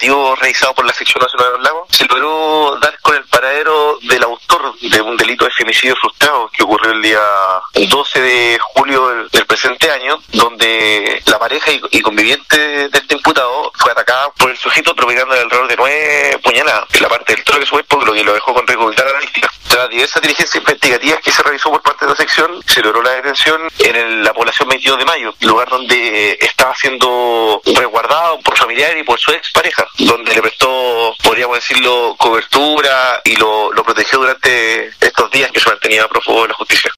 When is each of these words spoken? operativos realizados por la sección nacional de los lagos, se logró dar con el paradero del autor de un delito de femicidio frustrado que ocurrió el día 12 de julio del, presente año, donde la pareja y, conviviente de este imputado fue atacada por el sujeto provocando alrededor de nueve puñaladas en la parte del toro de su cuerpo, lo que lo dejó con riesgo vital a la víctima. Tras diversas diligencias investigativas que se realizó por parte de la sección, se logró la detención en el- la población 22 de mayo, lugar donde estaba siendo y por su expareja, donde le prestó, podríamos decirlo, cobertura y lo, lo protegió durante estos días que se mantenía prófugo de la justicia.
operativos 0.00 0.38
realizados 0.38 0.74
por 0.74 0.86
la 0.86 0.94
sección 0.94 1.22
nacional 1.22 1.46
de 1.46 1.58
los 1.58 1.62
lagos, 1.62 1.88
se 1.90 2.06
logró 2.06 2.78
dar 2.80 2.98
con 3.00 3.14
el 3.16 3.24
paradero 3.26 3.98
del 4.02 4.22
autor 4.22 4.74
de 4.80 5.00
un 5.02 5.16
delito 5.16 5.44
de 5.44 5.50
femicidio 5.50 5.94
frustrado 5.96 6.50
que 6.56 6.62
ocurrió 6.62 6.92
el 6.92 7.02
día 7.02 7.20
12 7.74 8.20
de 8.20 8.58
julio 8.74 9.08
del, 9.30 9.46
presente 9.46 9.90
año, 9.90 10.16
donde 10.32 11.20
la 11.26 11.38
pareja 11.38 11.72
y, 11.72 12.00
conviviente 12.00 12.56
de 12.88 12.98
este 12.98 13.14
imputado 13.14 13.72
fue 13.74 13.90
atacada 13.92 14.30
por 14.38 14.50
el 14.50 14.56
sujeto 14.56 14.94
provocando 14.94 15.34
alrededor 15.34 15.68
de 15.68 15.76
nueve 15.76 16.38
puñaladas 16.42 16.84
en 16.94 17.02
la 17.02 17.08
parte 17.08 17.34
del 17.34 17.44
toro 17.44 17.58
de 17.58 17.66
su 17.66 17.72
cuerpo, 17.72 18.00
lo 18.04 18.12
que 18.12 18.24
lo 18.24 18.32
dejó 18.32 18.54
con 18.54 18.66
riesgo 18.66 18.88
vital 18.88 19.08
a 19.08 19.12
la 19.12 19.18
víctima. 19.18 19.50
Tras 19.68 19.88
diversas 19.90 20.22
diligencias 20.22 20.54
investigativas 20.56 21.20
que 21.20 21.30
se 21.32 21.42
realizó 21.42 21.70
por 21.70 21.82
parte 21.82 22.06
de 22.06 22.12
la 22.12 22.16
sección, 22.16 22.62
se 22.66 22.80
logró 22.80 23.02
la 23.02 23.10
detención 23.10 23.60
en 23.80 23.96
el- 23.96 24.22
la 24.24 24.32
población 24.32 24.68
22 24.68 24.98
de 24.98 25.04
mayo, 25.04 25.34
lugar 25.40 25.68
donde 25.68 26.38
estaba 26.40 26.74
siendo 26.76 27.60
y 28.72 29.02
por 29.02 29.18
su 29.18 29.32
expareja, 29.32 29.86
donde 29.98 30.34
le 30.34 30.42
prestó, 30.42 31.14
podríamos 31.22 31.56
decirlo, 31.56 32.14
cobertura 32.16 33.20
y 33.24 33.36
lo, 33.36 33.72
lo 33.72 33.82
protegió 33.82 34.18
durante 34.20 34.88
estos 35.00 35.30
días 35.30 35.50
que 35.50 35.60
se 35.60 35.68
mantenía 35.68 36.06
prófugo 36.08 36.42
de 36.42 36.48
la 36.48 36.54
justicia. 36.54 36.88